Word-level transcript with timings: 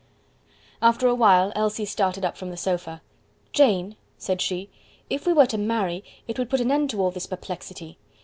After 0.81 1.07
a 1.07 1.13
while 1.13 1.51
Elsie 1.55 1.85
started 1.85 2.25
up 2.25 2.35
from 2.35 2.49
the 2.49 2.57
sofa. 2.57 3.03
"Jane," 3.53 3.97
said 4.17 4.41
she, 4.41 4.67
"if 5.11 5.27
we 5.27 5.33
were 5.33 5.45
to 5.45 5.59
marry, 5.59 6.03
it 6.27 6.39
would 6.39 6.49
put 6.49 6.59
an 6.61 6.71
end 6.71 6.89
to 6.89 7.01
all 7.03 7.11
this 7.11 7.27
perplexity. 7.27 7.99